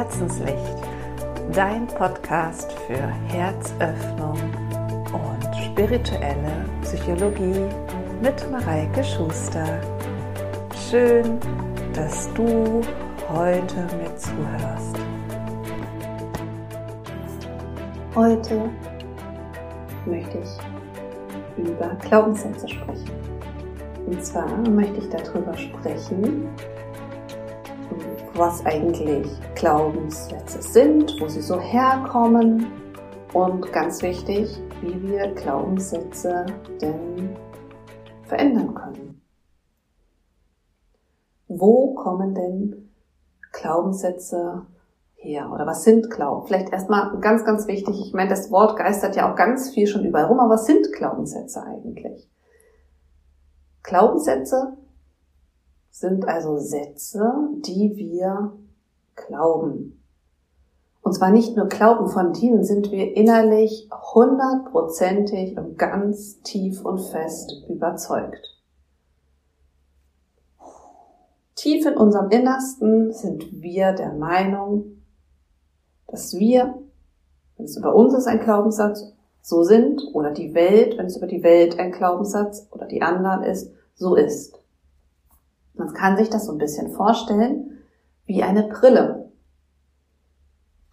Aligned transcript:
Herzenslicht, 0.00 0.78
dein 1.52 1.86
Podcast 1.86 2.72
für 2.86 3.06
Herzöffnung 3.28 4.38
und 5.12 5.56
spirituelle 5.62 6.64
Psychologie 6.80 7.66
mit 8.22 8.50
Mareike 8.50 9.04
Schuster. 9.04 9.78
Schön, 10.88 11.38
dass 11.92 12.32
du 12.32 12.80
heute 13.28 13.76
mir 13.98 14.16
zuhörst. 14.16 14.96
Heute 18.14 18.70
möchte 20.06 20.38
ich 20.38 21.62
über 21.62 21.94
Glaubenssätze 21.96 22.66
sprechen. 22.66 23.10
Und 24.06 24.24
zwar 24.24 24.48
möchte 24.66 24.96
ich 24.96 25.10
darüber 25.10 25.54
sprechen, 25.58 26.48
was 28.34 28.64
eigentlich 28.64 29.26
Glaubenssätze 29.54 30.62
sind, 30.62 31.20
wo 31.20 31.28
sie 31.28 31.42
so 31.42 31.60
herkommen 31.60 32.66
und 33.32 33.72
ganz 33.72 34.02
wichtig, 34.02 34.60
wie 34.80 35.02
wir 35.02 35.28
Glaubenssätze 35.34 36.46
denn 36.80 37.36
verändern 38.24 38.74
können. 38.74 39.22
Wo 41.48 41.94
kommen 41.94 42.34
denn 42.34 42.90
Glaubenssätze 43.52 44.66
her? 45.16 45.50
Oder 45.52 45.66
was 45.66 45.82
sind 45.82 46.10
Glauben? 46.10 46.46
Vielleicht 46.46 46.72
erstmal 46.72 47.18
ganz, 47.20 47.44
ganz 47.44 47.66
wichtig. 47.66 48.00
Ich 48.06 48.14
meine, 48.14 48.30
das 48.30 48.50
Wort 48.50 48.76
geistert 48.76 49.16
ja 49.16 49.30
auch 49.30 49.36
ganz 49.36 49.70
viel 49.70 49.86
schon 49.86 50.04
überall 50.04 50.26
rum, 50.26 50.40
aber 50.40 50.54
was 50.54 50.66
sind 50.66 50.92
Glaubenssätze 50.92 51.62
eigentlich? 51.62 52.30
Glaubenssätze 53.82 54.76
sind 55.90 56.26
also 56.26 56.58
Sätze, 56.58 57.32
die 57.66 57.96
wir 57.96 58.52
glauben. 59.16 60.00
Und 61.02 61.14
zwar 61.14 61.30
nicht 61.30 61.56
nur 61.56 61.66
glauben, 61.66 62.08
von 62.08 62.32
denen 62.32 62.62
sind 62.64 62.90
wir 62.90 63.16
innerlich 63.16 63.88
hundertprozentig 64.14 65.56
und 65.56 65.78
ganz 65.78 66.40
tief 66.42 66.84
und 66.84 66.98
fest 66.98 67.64
überzeugt. 67.68 68.46
Tief 71.54 71.84
in 71.84 71.96
unserem 71.96 72.30
Innersten 72.30 73.12
sind 73.12 73.60
wir 73.60 73.92
der 73.92 74.12
Meinung, 74.12 75.02
dass 76.06 76.34
wir, 76.34 76.78
wenn 77.56 77.66
es 77.66 77.76
über 77.76 77.94
uns 77.94 78.14
ist 78.14 78.26
ein 78.26 78.40
Glaubenssatz, 78.40 79.12
so 79.42 79.62
sind, 79.62 80.02
oder 80.12 80.32
die 80.32 80.54
Welt, 80.54 80.96
wenn 80.98 81.06
es 81.06 81.16
über 81.16 81.26
die 81.26 81.42
Welt 81.42 81.78
ein 81.78 81.92
Glaubenssatz 81.92 82.68
oder 82.70 82.86
die 82.86 83.02
anderen 83.02 83.42
ist, 83.42 83.72
so 83.94 84.16
ist. 84.16 84.59
Man 85.80 85.94
kann 85.94 86.18
sich 86.18 86.28
das 86.28 86.44
so 86.44 86.52
ein 86.52 86.58
bisschen 86.58 86.92
vorstellen 86.92 87.78
wie 88.26 88.42
eine 88.42 88.68
Brille, 88.68 89.32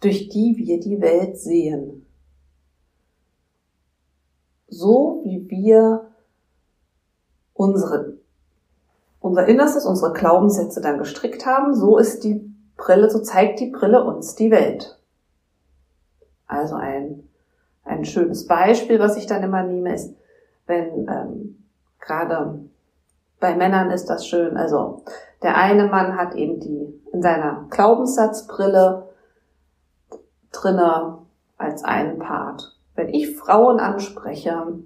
durch 0.00 0.30
die 0.30 0.54
wir 0.56 0.80
die 0.80 1.02
Welt 1.02 1.36
sehen. 1.36 2.06
So 4.66 5.20
wie 5.24 5.46
wir 5.50 6.10
unsere, 7.52 8.16
unser 9.20 9.46
Innerstes, 9.46 9.84
unsere 9.84 10.14
Glaubenssätze 10.14 10.80
dann 10.80 10.96
gestrickt 10.96 11.44
haben, 11.44 11.74
so 11.74 11.98
ist 11.98 12.24
die 12.24 12.50
Brille, 12.78 13.10
so 13.10 13.18
zeigt 13.18 13.60
die 13.60 13.70
Brille 13.70 14.02
uns 14.02 14.36
die 14.36 14.50
Welt. 14.50 14.98
Also 16.46 16.76
ein, 16.76 17.28
ein 17.84 18.06
schönes 18.06 18.46
Beispiel, 18.46 18.98
was 18.98 19.18
ich 19.18 19.26
dann 19.26 19.42
immer 19.42 19.64
nehme, 19.64 19.94
ist, 19.94 20.14
wenn 20.66 21.06
ähm, 21.08 21.64
gerade 22.00 22.70
bei 23.40 23.54
Männern 23.54 23.90
ist 23.90 24.06
das 24.06 24.26
schön. 24.26 24.56
Also 24.56 25.04
der 25.42 25.56
eine 25.56 25.86
Mann 25.86 26.16
hat 26.16 26.34
eben 26.34 26.60
die 26.60 27.02
in 27.12 27.22
seiner 27.22 27.66
Glaubenssatzbrille 27.70 29.08
drinne 30.52 31.18
als 31.56 31.84
einen 31.84 32.18
Part. 32.18 32.76
Wenn 32.94 33.08
ich 33.08 33.36
Frauen 33.36 33.78
anspreche, 33.78 34.80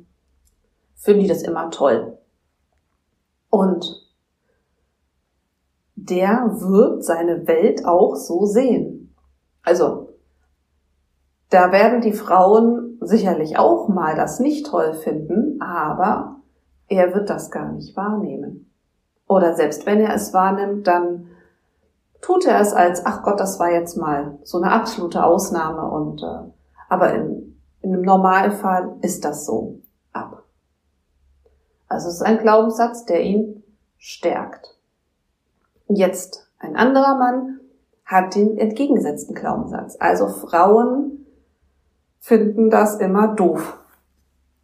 finden 0.95 1.23
die 1.23 1.29
das 1.29 1.43
immer 1.43 1.71
toll. 1.71 2.19
Und 3.49 4.03
der 5.95 6.61
wird 6.61 7.05
seine 7.05 7.47
Welt 7.47 7.85
auch 7.87 8.17
so 8.17 8.45
sehen. 8.45 9.15
Also, 9.63 10.15
da 11.49 11.71
werden 11.71 12.01
die 12.01 12.13
Frauen 12.13 12.99
sicherlich 13.01 13.59
auch 13.59 13.89
mal 13.89 14.17
das 14.17 14.41
nicht 14.41 14.67
toll 14.67 14.95
finden, 14.95 15.61
aber 15.61 16.42
er 16.93 17.15
wird 17.15 17.31
das 17.31 17.51
gar 17.51 17.73
nicht 17.73 17.97
wahrnehmen. 17.97 18.71
Oder 19.27 19.55
selbst 19.55 19.87
wenn 19.87 20.01
er 20.01 20.15
es 20.15 20.35
wahrnimmt, 20.35 20.87
dann 20.87 21.29
tut 22.21 22.47
er 22.47 22.61
es 22.61 22.73
als, 22.73 23.05
ach 23.07 23.23
Gott, 23.23 23.41
das 23.41 23.59
war 23.59 23.71
jetzt 23.71 23.97
mal 23.97 24.39
so 24.43 24.59
eine 24.59 24.71
absolute 24.71 25.25
Ausnahme 25.25 25.91
und 25.91 26.23
äh, 26.23 26.51
aber 26.89 27.15
in, 27.15 27.59
in 27.81 27.95
einem 27.95 28.03
Normalfall 28.03 28.97
ist 29.01 29.25
das 29.25 29.47
so 29.47 29.81
ab. 30.13 30.45
Also 31.89 32.09
es 32.09 32.17
ist 32.17 32.23
ein 32.23 32.39
Glaubenssatz, 32.39 33.07
der 33.07 33.23
ihn 33.23 33.63
stärkt. 33.99 34.79
Jetzt 35.89 36.51
ein 36.59 36.77
anderer 36.77 37.17
Mann 37.17 37.61
hat 38.05 38.35
den 38.35 38.59
entgegengesetzten 38.59 39.35
Glaubenssatz. 39.35 39.97
Also 39.99 40.29
Frauen 40.29 41.27
finden 42.19 42.71
das 42.71 42.97
immer 42.97 43.35
doof, 43.35 43.79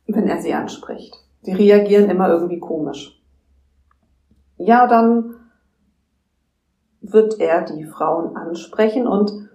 wenn 0.06 0.28
er 0.28 0.40
sie 0.40 0.54
anspricht. 0.54 1.27
Die 1.46 1.52
reagieren 1.52 2.10
immer 2.10 2.28
irgendwie 2.28 2.58
komisch. 2.58 3.22
Ja, 4.56 4.86
dann 4.86 5.36
wird 7.00 7.38
er 7.40 7.62
die 7.62 7.84
Frauen 7.84 8.36
ansprechen 8.36 9.06
und 9.06 9.48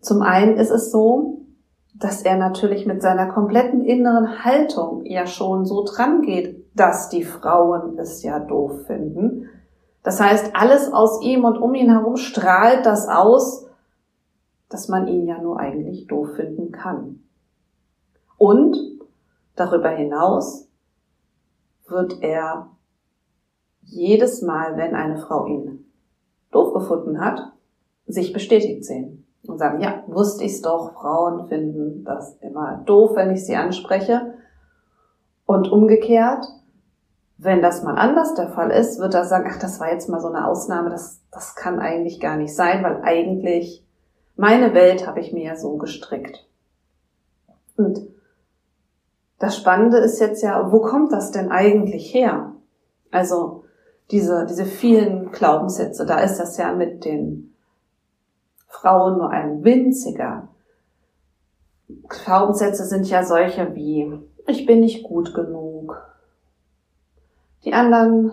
zum 0.00 0.20
einen 0.22 0.56
ist 0.58 0.70
es 0.70 0.90
so, 0.90 1.44
dass 1.94 2.22
er 2.22 2.36
natürlich 2.36 2.86
mit 2.86 3.00
seiner 3.00 3.26
kompletten 3.26 3.84
inneren 3.84 4.44
Haltung 4.44 5.06
ja 5.06 5.26
schon 5.26 5.64
so 5.64 5.84
dran 5.84 6.22
geht, 6.22 6.66
dass 6.74 7.08
die 7.08 7.24
Frauen 7.24 7.98
es 7.98 8.22
ja 8.22 8.40
doof 8.40 8.86
finden. 8.86 9.48
Das 10.02 10.20
heißt, 10.20 10.54
alles 10.54 10.92
aus 10.92 11.22
ihm 11.22 11.44
und 11.44 11.56
um 11.56 11.74
ihn 11.74 11.90
herum 11.90 12.16
strahlt 12.16 12.84
das 12.84 13.08
aus, 13.08 13.66
dass 14.68 14.88
man 14.88 15.06
ihn 15.06 15.26
ja 15.26 15.40
nur 15.40 15.58
eigentlich 15.58 16.06
doof 16.06 16.34
finden 16.36 16.72
kann. 16.72 17.20
Und 18.36 18.76
darüber 19.54 19.88
hinaus 19.88 20.68
wird 21.86 22.22
er 22.22 22.70
jedes 23.82 24.42
Mal, 24.42 24.76
wenn 24.76 24.94
eine 24.94 25.18
Frau 25.18 25.46
ihn 25.46 25.90
doof 26.50 26.72
gefunden 26.72 27.20
hat, 27.20 27.52
sich 28.06 28.32
bestätigt 28.32 28.84
sehen 28.84 29.26
und 29.46 29.58
sagen, 29.58 29.80
ja, 29.80 30.02
wusste 30.06 30.44
ich's 30.44 30.62
doch, 30.62 30.94
Frauen 30.94 31.48
finden 31.48 32.04
das 32.04 32.36
immer 32.40 32.82
doof, 32.86 33.12
wenn 33.14 33.30
ich 33.30 33.44
sie 33.44 33.56
anspreche. 33.56 34.34
Und 35.46 35.70
umgekehrt, 35.70 36.46
wenn 37.36 37.60
das 37.60 37.82
mal 37.82 37.96
anders 37.96 38.34
der 38.34 38.48
Fall 38.48 38.70
ist, 38.70 38.98
wird 38.98 39.14
er 39.14 39.24
sagen, 39.24 39.50
ach, 39.50 39.58
das 39.58 39.80
war 39.80 39.92
jetzt 39.92 40.08
mal 40.08 40.20
so 40.20 40.28
eine 40.28 40.46
Ausnahme, 40.46 40.90
das, 40.90 41.20
das 41.30 41.54
kann 41.54 41.78
eigentlich 41.78 42.20
gar 42.20 42.36
nicht 42.36 42.54
sein, 42.54 42.82
weil 42.82 43.02
eigentlich 43.02 43.84
meine 44.36 44.74
Welt 44.74 45.06
habe 45.06 45.20
ich 45.20 45.32
mir 45.32 45.44
ja 45.44 45.56
so 45.56 45.76
gestrickt. 45.76 46.48
Und 47.76 48.06
das 49.38 49.56
Spannende 49.56 49.98
ist 49.98 50.20
jetzt 50.20 50.42
ja, 50.42 50.70
wo 50.72 50.80
kommt 50.80 51.12
das 51.12 51.30
denn 51.30 51.50
eigentlich 51.50 52.14
her? 52.14 52.52
Also 53.10 53.64
diese, 54.10 54.46
diese 54.46 54.64
vielen 54.64 55.32
Glaubenssätze, 55.32 56.06
da 56.06 56.20
ist 56.20 56.38
das 56.38 56.56
ja 56.56 56.72
mit 56.72 57.04
den 57.04 57.54
Frauen 58.68 59.18
nur 59.18 59.30
ein 59.30 59.64
winziger. 59.64 60.48
Glaubenssätze 62.08 62.84
sind 62.84 63.08
ja 63.08 63.24
solche 63.24 63.74
wie, 63.74 64.18
ich 64.46 64.66
bin 64.66 64.80
nicht 64.80 65.04
gut 65.04 65.34
genug. 65.34 66.02
Die 67.64 67.72
anderen 67.72 68.32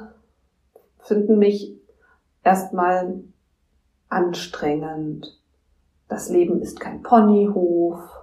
finden 0.99 1.39
mich 1.39 1.77
erstmal 2.43 3.23
anstrengend. 4.09 5.39
Das 6.09 6.29
Leben 6.29 6.61
ist 6.61 6.79
kein 6.79 7.01
Ponyhof 7.01 8.20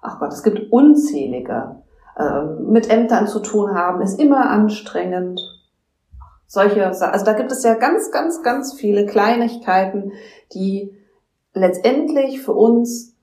ach 0.00 0.18
Gott, 0.18 0.32
es 0.32 0.42
gibt 0.42 0.72
unzählige, 0.72 1.82
äh, 2.16 2.42
mit 2.42 2.90
Ämtern 2.90 3.26
zu 3.26 3.40
tun 3.40 3.74
haben, 3.74 4.00
ist 4.00 4.18
immer 4.18 4.50
anstrengend. 4.50 5.40
Solche, 6.46 6.86
also 6.86 7.24
da 7.24 7.32
gibt 7.34 7.52
es 7.52 7.62
ja 7.62 7.74
ganz, 7.74 8.10
ganz, 8.10 8.42
ganz 8.42 8.72
viele 8.72 9.06
Kleinigkeiten, 9.06 10.12
die 10.54 10.96
letztendlich 11.52 12.40
für 12.40 12.54
uns 12.54 13.14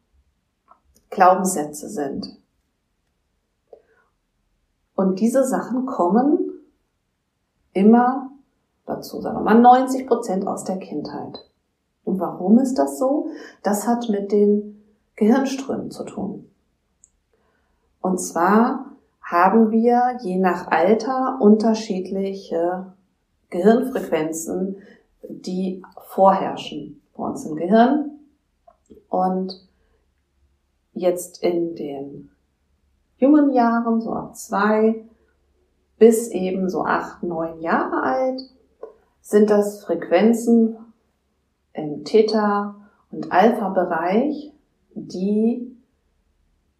Glaubenssätze 1.10 1.90
sind. 1.90 2.38
Und 4.96 5.20
diese 5.20 5.44
Sachen 5.44 5.86
kommen 5.86 6.52
immer 7.74 8.32
dazu, 8.86 9.22
sagen 9.22 9.38
wir 9.38 9.42
mal 9.42 9.60
90 9.60 10.08
Prozent 10.08 10.48
aus 10.48 10.64
der 10.64 10.78
Kindheit. 10.78 11.50
Und 12.04 12.20
warum 12.20 12.60
ist 12.60 12.76
das 12.76 13.00
so? 13.00 13.28
Das 13.64 13.88
hat 13.88 14.10
mit 14.10 14.32
den 14.32 14.84
Gehirnströmen 15.16 15.92
zu 15.92 16.04
tun. 16.04 16.50
Und 18.06 18.20
zwar 18.20 18.86
haben 19.20 19.72
wir 19.72 20.20
je 20.22 20.38
nach 20.38 20.68
Alter 20.70 21.40
unterschiedliche 21.42 22.94
Gehirnfrequenzen, 23.50 24.78
die 25.24 25.82
vorherrschen 26.10 27.02
bei 27.18 27.24
uns 27.24 27.46
im 27.48 27.56
Gehirn. 27.56 28.12
Und 29.10 29.68
jetzt 30.94 31.42
in 31.42 31.74
den 31.74 32.30
jungen 33.18 33.52
Jahren, 33.54 34.00
so 34.00 34.12
ab 34.12 34.36
zwei 34.36 35.04
bis 35.98 36.28
eben 36.28 36.70
so 36.70 36.86
acht, 36.86 37.24
neun 37.24 37.60
Jahre 37.60 38.04
alt, 38.04 38.40
sind 39.22 39.50
das 39.50 39.84
Frequenzen 39.84 40.78
im 41.74 42.04
Theta- 42.04 42.76
und 43.10 43.32
Alpha-Bereich, 43.32 44.54
die 44.94 45.75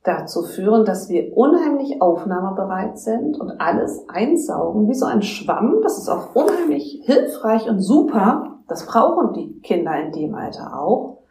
dazu 0.06 0.44
führen, 0.44 0.86
dass 0.86 1.10
wir 1.10 1.36
unheimlich 1.36 2.02
aufnahmebereit 2.02 3.00
sind 3.00 3.40
und 3.40 3.60
alles 3.60 4.08
einsaugen, 4.08 4.88
wie 4.88 4.94
so 4.94 5.06
ein 5.06 5.24
Schwamm. 5.24 5.80
Das 5.82 5.98
ist 5.98 6.10
auch 6.10 6.36
unheimlich 6.36 7.02
hilfreich 7.04 7.68
und 7.68 7.82
super. 7.82 8.60
Das 8.68 8.86
brauchen 8.86 9.34
die 9.34 9.60
Kinder 9.62 10.00
in 10.00 10.12
dem 10.12 10.36
Alter 10.36 10.80
auch. 10.80 11.24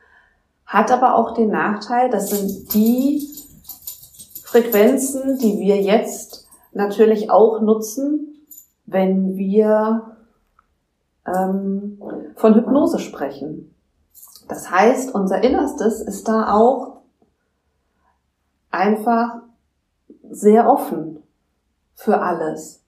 Hat 0.67 0.91
aber 0.91 1.15
auch 1.15 1.35
den 1.35 1.51
Nachteil, 1.51 2.11
das 2.11 2.31
sind 2.31 2.75
die 2.75 3.29
Frequenzen, 4.43 5.39
die 5.39 5.59
wir 5.61 5.81
jetzt 5.81 6.49
natürlich 6.73 7.31
auch 7.31 7.61
nutzen, 7.61 8.47
wenn 8.87 9.37
wir 9.37 10.17
ähm, 11.27 12.01
von 12.35 12.55
Hypnose 12.55 12.99
sprechen. 12.99 13.75
Das 14.49 14.71
heißt, 14.71 15.15
unser 15.15 15.43
Innerstes 15.43 16.01
ist 16.01 16.29
da 16.29 16.53
auch 16.53 16.94
einfach 18.75 19.43
sehr 20.31 20.69
offen 20.69 21.23
für 21.95 22.21
alles, 22.21 22.85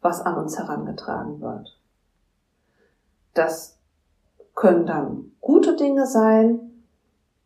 was 0.00 0.20
an 0.20 0.36
uns 0.36 0.58
herangetragen 0.58 1.40
wird. 1.40 1.78
Das 3.34 3.78
können 4.54 4.86
dann 4.86 5.32
gute 5.40 5.76
Dinge 5.76 6.06
sein, 6.06 6.60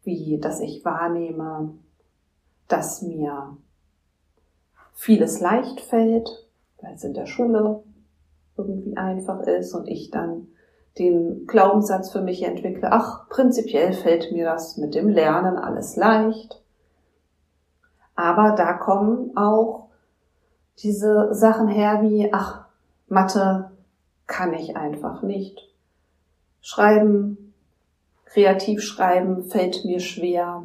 wie 0.03 0.39
dass 0.41 0.61
ich 0.61 0.85
wahrnehme, 0.85 1.75
dass 2.69 3.03
mir 3.03 3.57
vieles 4.95 5.41
leicht 5.41 5.81
fällt, 5.81 6.29
weil 6.81 6.95
es 6.95 7.05
in 7.05 7.15
der 7.15 7.27
Schule 7.27 7.83
irgendwie 8.57 8.97
einfach 8.97 9.41
ist 9.41 9.75
und 9.75 9.89
ich 9.89 10.11
dann 10.11 10.49
den 10.99 11.47
Glaubenssatz 11.47 12.11
für 12.11 12.21
mich 12.21 12.43
entwickle, 12.43 12.93
ach, 12.93 13.29
prinzipiell 13.29 13.93
fällt 13.93 14.33
mir 14.33 14.45
das 14.45 14.77
mit 14.77 14.95
dem 14.95 15.09
Lernen 15.09 15.57
alles 15.57 15.97
leicht. 15.97 16.62
Aber 18.15 18.53
da 18.53 18.75
kommen 18.75 19.37
auch 19.37 19.89
diese 20.79 21.35
Sachen 21.35 21.69
her 21.69 22.03
wie, 22.03 22.33
ach, 22.33 22.67
Mathe 23.09 23.71
kann 24.27 24.55
ich 24.55 24.77
einfach 24.77 25.23
nicht. 25.23 25.69
Schreiben, 26.61 27.55
kreativ 28.25 28.83
schreiben 28.83 29.45
fällt 29.45 29.85
mir 29.85 30.01
schwer. 30.01 30.63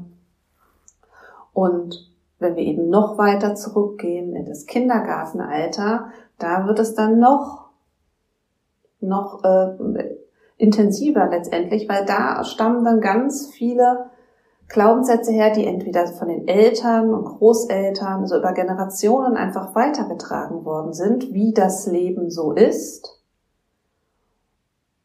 Und 1.54 2.12
wenn 2.40 2.56
wir 2.56 2.64
eben 2.64 2.90
noch 2.90 3.18
weiter 3.18 3.56
zurückgehen 3.56 4.36
in 4.36 4.46
das 4.46 4.66
Kindergartenalter, 4.66 6.12
da 6.38 6.68
wird 6.68 6.80
es 6.80 6.94
dann 6.94 7.20
noch, 7.20 7.70
noch 9.00 9.44
äh, 9.44 10.16
intensiver 10.58 11.28
letztendlich, 11.28 11.90
weil 11.90 12.06
da 12.06 12.44
stammen 12.44 12.86
dann 12.86 13.02
ganz 13.02 13.48
viele 13.52 14.10
Glaubenssätze 14.70 15.32
her, 15.32 15.52
die 15.52 15.66
entweder 15.66 16.08
von 16.08 16.28
den 16.28 16.48
Eltern 16.48 17.14
und 17.14 17.26
Großeltern, 17.26 18.28
so 18.28 18.38
über 18.38 18.54
Generationen 18.54 19.38
einfach 19.38 19.76
weitergetragen 19.76 20.66
worden 20.66 20.94
sind, 20.94 21.34
wie 21.34 21.54
das 21.54 21.88
Leben 21.88 22.30
so 22.30 22.52
ist. 22.52 23.22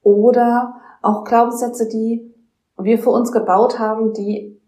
Oder 0.03 0.75
auch 1.01 1.25
Glaubenssätze, 1.25 1.89
die 1.89 2.35
wir 2.77 2.99
für 2.99 3.11
uns 3.11 3.31
gebaut 3.31 3.79
haben, 3.79 4.13
die 4.13 4.61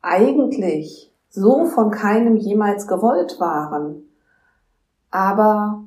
eigentlich 0.00 1.12
so 1.28 1.66
von 1.66 1.90
keinem 1.90 2.36
jemals 2.36 2.86
gewollt 2.86 3.38
waren, 3.38 4.08
aber 5.10 5.84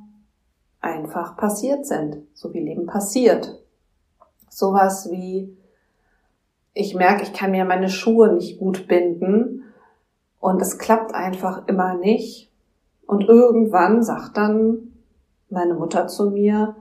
einfach 0.80 1.38
passiert 1.38 1.86
sind, 1.86 2.18
so 2.34 2.54
wie 2.54 2.60
Leben 2.60 2.86
passiert. 2.86 3.64
Sowas 4.50 5.10
wie 5.10 5.58
ich 6.74 6.96
merke, 6.96 7.24
ich 7.24 7.34
kann 7.34 7.52
mir 7.52 7.66
meine 7.66 7.90
Schuhe 7.90 8.34
nicht 8.34 8.60
gut 8.60 8.88
binden 8.88 9.64
und 10.40 10.62
es 10.62 10.78
klappt 10.78 11.14
einfach 11.14 11.68
immer 11.68 11.96
nicht. 11.96 12.52
Und 13.06 13.28
irgendwann 13.28 14.04
sagt 14.04 14.38
dann 14.38 14.94
meine 15.50 15.74
Mutter 15.74 16.08
zu 16.08 16.30
mir, 16.32 16.76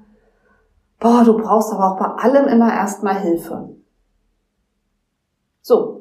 boah, 1.00 1.25
du 1.25 1.37
brauchst 1.37 1.72
aber 1.72 1.92
auch 1.92 1.98
bei 1.98 2.06
allem 2.06 2.46
immer 2.46 2.72
erstmal 2.72 3.19
Hilfe. 3.20 3.70
So. 5.60 5.96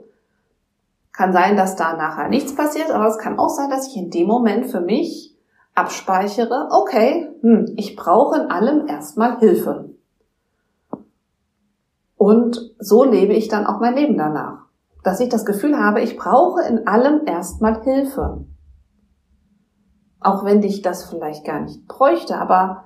Kann 1.12 1.34
sein, 1.34 1.58
dass 1.58 1.76
da 1.76 1.98
nachher 1.98 2.30
nichts 2.30 2.56
passiert, 2.56 2.92
aber 2.92 3.08
es 3.08 3.18
kann 3.18 3.40
auch 3.40 3.50
sein, 3.50 3.70
dass 3.70 3.88
ich 3.88 3.98
in 3.98 4.10
dem 4.10 4.28
Moment 4.28 4.68
für 4.68 4.80
mich 4.80 5.36
abspeichere, 5.76 6.70
okay, 6.72 7.30
hm, 7.42 7.74
ich 7.76 7.96
brauche 7.96 8.40
in 8.40 8.52
allem 8.52 8.88
erstmal 8.88 9.40
Hilfe. 9.40 9.90
Und 12.20 12.76
so 12.80 13.06
lebe 13.06 13.32
ich 13.32 13.48
dann 13.48 13.66
auch 13.66 13.80
mein 13.80 13.96
Leben 13.96 14.18
danach. 14.18 14.66
Dass 15.06 15.22
ich 15.22 15.30
das 15.30 15.46
Gefühl 15.46 15.80
habe, 15.80 16.02
ich 16.02 16.18
brauche 16.18 16.62
in 16.64 16.86
allem 16.86 17.26
erstmal 17.26 17.82
Hilfe. 17.82 18.46
Auch 20.20 20.44
wenn 20.44 20.62
ich 20.62 20.82
das 20.82 21.06
vielleicht 21.06 21.46
gar 21.46 21.62
nicht 21.62 21.88
bräuchte, 21.88 22.38
aber 22.38 22.84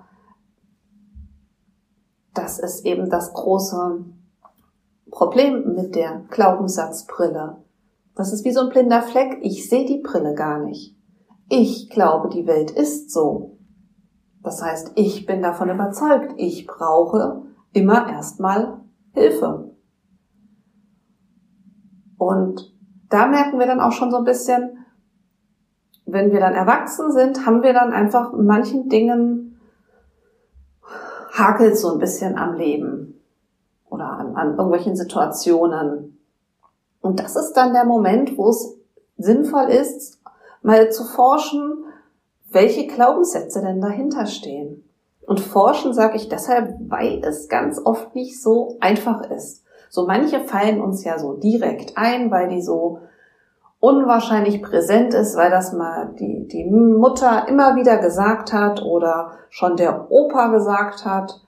das 2.35 2.59
ist 2.59 2.85
eben 2.85 3.09
das 3.09 3.33
große 3.33 4.05
Problem 5.09 5.73
mit 5.73 5.95
der 5.95 6.25
Glaubenssatzbrille. 6.29 7.57
Das 8.15 8.33
ist 8.33 8.45
wie 8.45 8.51
so 8.51 8.61
ein 8.61 8.69
blinder 8.69 9.01
Fleck. 9.01 9.39
Ich 9.41 9.67
sehe 9.67 9.87
die 9.87 10.03
Brille 10.03 10.35
gar 10.35 10.59
nicht. 10.59 10.95
Ich 11.49 11.89
glaube, 11.89 12.29
die 12.29 12.45
Welt 12.45 12.69
ist 12.69 13.11
so. 13.11 13.57
Das 14.43 14.61
heißt, 14.61 14.91
ich 14.93 15.25
bin 15.25 15.41
davon 15.41 15.71
überzeugt, 15.71 16.35
ich 16.37 16.67
brauche 16.67 17.41
immer 17.71 18.07
erstmal 18.07 18.82
Hilfe. 19.13 19.71
Und 22.17 22.73
da 23.09 23.27
merken 23.27 23.59
wir 23.59 23.67
dann 23.67 23.79
auch 23.79 23.91
schon 23.91 24.11
so 24.11 24.17
ein 24.17 24.23
bisschen, 24.23 24.85
wenn 26.05 26.31
wir 26.31 26.39
dann 26.39 26.53
erwachsen 26.53 27.11
sind, 27.11 27.45
haben 27.45 27.63
wir 27.63 27.73
dann 27.73 27.93
einfach 27.93 28.33
in 28.33 28.45
manchen 28.45 28.89
Dingen 28.89 29.59
hakelt 31.31 31.77
so 31.77 31.91
ein 31.91 31.99
bisschen 31.99 32.37
am 32.37 32.55
Leben 32.55 33.19
oder 33.89 34.05
an, 34.11 34.35
an 34.35 34.51
irgendwelchen 34.51 34.95
Situationen. 34.95 36.19
Und 37.01 37.19
das 37.19 37.35
ist 37.35 37.53
dann 37.53 37.73
der 37.73 37.85
Moment, 37.85 38.37
wo 38.37 38.49
es 38.49 38.77
sinnvoll 39.17 39.69
ist, 39.69 40.21
mal 40.61 40.91
zu 40.91 41.03
forschen, 41.03 41.83
welche 42.51 42.87
Glaubenssätze 42.87 43.61
denn 43.61 43.81
dahinter 43.81 44.25
stehen. 44.25 44.87
Und 45.25 45.39
forschen 45.39 45.93
sage 45.93 46.17
ich 46.17 46.29
deshalb, 46.29 46.75
weil 46.87 47.23
es 47.23 47.47
ganz 47.47 47.79
oft 47.83 48.13
nicht 48.15 48.41
so 48.41 48.77
einfach 48.79 49.29
ist. 49.29 49.63
So 49.89 50.05
manche 50.05 50.39
fallen 50.41 50.81
uns 50.81 51.03
ja 51.03 51.19
so 51.19 51.33
direkt 51.33 51.97
ein, 51.97 52.31
weil 52.31 52.49
die 52.49 52.61
so 52.61 52.99
unwahrscheinlich 53.79 54.61
präsent 54.61 55.13
ist, 55.13 55.35
weil 55.35 55.51
das 55.51 55.73
mal 55.73 56.13
die, 56.19 56.47
die 56.47 56.65
Mutter 56.65 57.47
immer 57.47 57.75
wieder 57.75 57.97
gesagt 57.97 58.53
hat 58.53 58.81
oder 58.81 59.31
schon 59.49 59.75
der 59.75 60.11
Opa 60.11 60.47
gesagt 60.47 61.05
hat. 61.05 61.41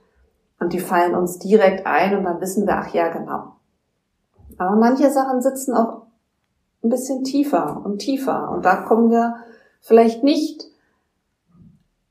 Und 0.58 0.72
die 0.72 0.80
fallen 0.80 1.14
uns 1.14 1.38
direkt 1.38 1.86
ein 1.86 2.16
und 2.16 2.24
dann 2.24 2.40
wissen 2.40 2.66
wir, 2.66 2.76
ach 2.76 2.92
ja, 2.94 3.08
genau. 3.08 3.56
Aber 4.58 4.76
manche 4.76 5.10
Sachen 5.10 5.42
sitzen 5.42 5.74
auch 5.74 6.02
ein 6.82 6.88
bisschen 6.88 7.24
tiefer 7.24 7.82
und 7.84 7.98
tiefer. 7.98 8.50
Und 8.50 8.64
da 8.64 8.76
kommen 8.76 9.10
wir 9.10 9.36
vielleicht 9.80 10.22
nicht 10.22 10.64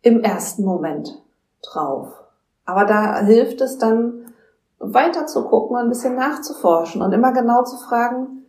im 0.02 0.22
ersten 0.22 0.64
Moment 0.64 1.22
drauf. 1.66 2.10
Aber 2.66 2.86
da 2.86 3.20
hilft 3.20 3.62
es 3.62 3.78
dann, 3.78 4.26
weiter 4.80 5.26
zu 5.26 5.46
gucken 5.46 5.78
und 5.78 5.84
ein 5.84 5.90
bisschen 5.90 6.16
nachzuforschen 6.16 7.02
und 7.02 7.14
immer 7.14 7.32
genau 7.32 7.64
zu 7.64 7.78
fragen, 7.78 8.46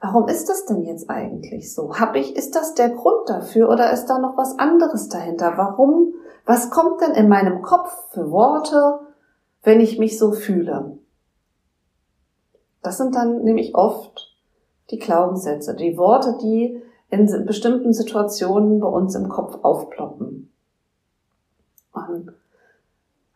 warum 0.00 0.28
ist 0.28 0.48
das 0.48 0.66
denn 0.66 0.82
jetzt 0.82 1.08
eigentlich 1.08 1.72
so? 1.72 1.98
Hab 1.98 2.14
ich, 2.16 2.36
ist 2.36 2.54
das 2.56 2.74
der 2.74 2.90
Grund 2.90 3.28
dafür 3.28 3.68
oder 3.68 3.92
ist 3.92 4.06
da 4.06 4.18
noch 4.18 4.36
was 4.36 4.58
anderes 4.58 5.08
dahinter? 5.08 5.54
Warum? 5.56 6.14
Was 6.44 6.70
kommt 6.70 7.00
denn 7.00 7.12
in 7.12 7.28
meinem 7.28 7.62
Kopf 7.62 7.90
für 8.12 8.30
Worte, 8.30 9.00
wenn 9.62 9.80
ich 9.80 9.98
mich 9.98 10.18
so 10.18 10.32
fühle? 10.32 10.98
Das 12.82 12.96
sind 12.96 13.14
dann 13.14 13.42
nämlich 13.42 13.74
oft 13.74 14.34
die 14.90 14.98
Glaubenssätze, 14.98 15.74
die 15.74 15.98
Worte, 15.98 16.38
die 16.40 16.82
in 17.10 17.46
bestimmten 17.46 17.92
Situationen 17.92 18.80
bei 18.80 18.88
uns 18.88 19.14
im 19.14 19.28
Kopf 19.28 19.58
aufploppen. 19.62 20.50
Und 21.92 22.32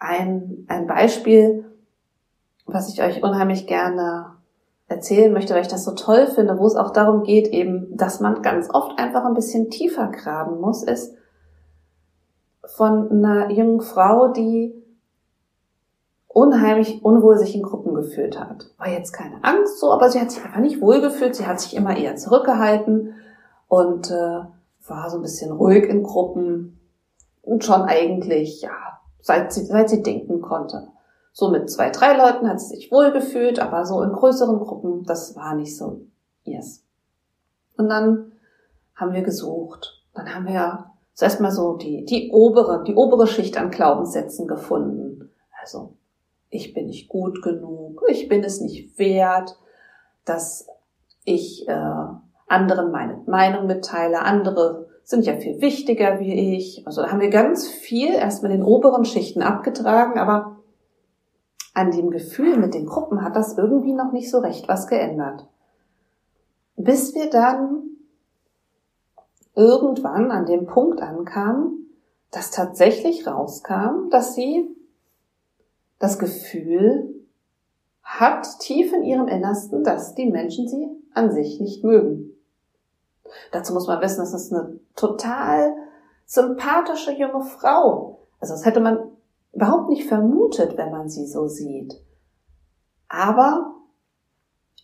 ein, 0.02 0.66
ein 0.68 0.86
Beispiel, 0.86 1.64
was 2.66 2.92
ich 2.92 3.02
euch 3.02 3.22
unheimlich 3.22 3.66
gerne 3.66 4.32
erzählen 4.88 5.32
möchte, 5.32 5.54
weil 5.54 5.62
ich 5.62 5.68
das 5.68 5.84
so 5.84 5.92
toll 5.92 6.26
finde, 6.26 6.58
wo 6.58 6.66
es 6.66 6.76
auch 6.76 6.90
darum 6.90 7.22
geht, 7.22 7.48
eben, 7.48 7.96
dass 7.96 8.20
man 8.20 8.42
ganz 8.42 8.68
oft 8.72 8.98
einfach 8.98 9.24
ein 9.24 9.34
bisschen 9.34 9.70
tiefer 9.70 10.08
graben 10.08 10.60
muss, 10.60 10.82
ist 10.82 11.14
von 12.64 13.10
einer 13.10 13.50
jungen 13.50 13.80
Frau, 13.80 14.28
die 14.28 14.74
unheimlich 16.28 17.04
unwohl 17.04 17.38
sich 17.38 17.54
in 17.54 17.62
Gruppen 17.62 17.94
gefühlt 17.94 18.38
hat. 18.38 18.70
War 18.78 18.88
jetzt 18.88 19.12
keine 19.12 19.42
Angst 19.42 19.78
so, 19.78 19.92
aber 19.92 20.10
sie 20.10 20.20
hat 20.20 20.30
sich 20.30 20.42
einfach 20.44 20.60
nicht 20.60 20.80
wohl 20.80 21.00
gefühlt. 21.00 21.34
Sie 21.34 21.46
hat 21.46 21.60
sich 21.60 21.76
immer 21.76 21.96
eher 21.96 22.16
zurückgehalten 22.16 23.14
und 23.68 24.10
äh, 24.10 24.40
war 24.86 25.10
so 25.10 25.16
ein 25.16 25.22
bisschen 25.22 25.52
ruhig 25.52 25.84
in 25.84 26.02
Gruppen 26.02 26.78
und 27.42 27.64
schon 27.64 27.82
eigentlich, 27.82 28.62
ja, 28.62 28.91
seit 29.22 29.52
sie, 29.52 29.64
seit 29.64 29.88
sie 29.88 30.02
denken 30.02 30.42
konnte. 30.42 30.88
So 31.32 31.48
mit 31.48 31.70
zwei, 31.70 31.88
drei 31.88 32.14
Leuten 32.16 32.46
hat 32.46 32.60
sie 32.60 32.74
sich 32.74 32.92
wohl 32.92 33.10
gefühlt, 33.12 33.58
aber 33.58 33.86
so 33.86 34.02
in 34.02 34.12
größeren 34.12 34.58
Gruppen, 34.58 35.04
das 35.04 35.34
war 35.34 35.54
nicht 35.54 35.76
so 35.76 36.02
ihrs. 36.44 36.84
Und 37.78 37.88
dann 37.88 38.32
haben 38.94 39.14
wir 39.14 39.22
gesucht. 39.22 40.02
Dann 40.14 40.34
haben 40.34 40.46
wir 40.46 40.90
zuerst 41.14 41.40
mal 41.40 41.50
so 41.50 41.76
die, 41.76 42.04
die 42.04 42.30
obere, 42.30 42.84
die 42.84 42.94
obere 42.94 43.26
Schicht 43.26 43.56
an 43.56 43.70
Glaubenssätzen 43.70 44.46
gefunden. 44.46 45.30
Also 45.58 45.94
ich 46.50 46.74
bin 46.74 46.86
nicht 46.86 47.08
gut 47.08 47.42
genug, 47.42 48.02
ich 48.08 48.28
bin 48.28 48.44
es 48.44 48.60
nicht 48.60 48.98
wert, 48.98 49.56
dass 50.26 50.66
ich 51.24 51.66
äh, 51.66 52.04
anderen 52.46 52.90
meine 52.90 53.22
Meinung 53.26 53.66
mitteile, 53.66 54.20
andere 54.20 54.81
sind 55.04 55.26
ja 55.26 55.36
viel 55.36 55.60
wichtiger 55.60 56.20
wie 56.20 56.56
ich. 56.56 56.86
Also 56.86 57.02
da 57.02 57.10
haben 57.10 57.20
wir 57.20 57.30
ganz 57.30 57.68
viel 57.68 58.12
erstmal 58.12 58.52
in 58.52 58.58
den 58.58 58.66
oberen 58.66 59.04
Schichten 59.04 59.42
abgetragen, 59.42 60.18
aber 60.18 60.56
an 61.74 61.90
dem 61.90 62.10
Gefühl 62.10 62.58
mit 62.58 62.74
den 62.74 62.86
Gruppen 62.86 63.22
hat 63.22 63.36
das 63.36 63.56
irgendwie 63.56 63.94
noch 63.94 64.12
nicht 64.12 64.30
so 64.30 64.38
recht 64.38 64.68
was 64.68 64.86
geändert. 64.86 65.46
Bis 66.76 67.14
wir 67.14 67.30
dann 67.30 67.82
irgendwann 69.54 70.30
an 70.30 70.46
dem 70.46 70.66
Punkt 70.66 71.00
ankamen, 71.00 71.90
dass 72.30 72.50
tatsächlich 72.50 73.26
rauskam, 73.26 74.08
dass 74.10 74.34
sie 74.34 74.74
das 75.98 76.18
Gefühl 76.18 77.14
hat, 78.02 78.58
tief 78.58 78.92
in 78.92 79.04
ihrem 79.04 79.28
Innersten, 79.28 79.84
dass 79.84 80.14
die 80.14 80.30
Menschen 80.30 80.68
sie 80.68 80.88
an 81.14 81.30
sich 81.30 81.60
nicht 81.60 81.84
mögen. 81.84 82.31
Dazu 83.50 83.72
muss 83.74 83.86
man 83.86 84.00
wissen, 84.00 84.20
das 84.20 84.34
ist 84.34 84.52
eine 84.52 84.78
total 84.96 85.74
sympathische 86.24 87.12
junge 87.12 87.44
Frau. 87.44 88.26
Also 88.40 88.54
das 88.54 88.64
hätte 88.64 88.80
man 88.80 88.98
überhaupt 89.52 89.88
nicht 89.88 90.08
vermutet, 90.08 90.76
wenn 90.76 90.90
man 90.90 91.08
sie 91.08 91.26
so 91.26 91.46
sieht. 91.46 91.94
Aber 93.08 93.74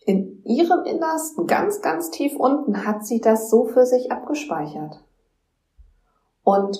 in 0.05 0.43
ihrem 0.43 0.85
Innersten, 0.85 1.47
ganz, 1.47 1.81
ganz 1.81 2.11
tief 2.11 2.35
unten, 2.37 2.85
hat 2.85 3.05
sie 3.05 3.19
das 3.19 3.49
so 3.49 3.65
für 3.65 3.85
sich 3.85 4.11
abgespeichert. 4.11 5.03
Und 6.43 6.79